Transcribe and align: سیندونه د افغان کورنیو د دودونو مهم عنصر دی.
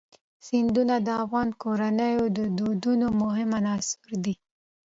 سیندونه 0.47 0.95
د 1.05 1.07
افغان 1.23 1.49
کورنیو 1.61 2.23
د 2.37 2.39
دودونو 2.57 3.07
مهم 3.21 3.49
عنصر 3.59 4.09
دی. 4.25 4.35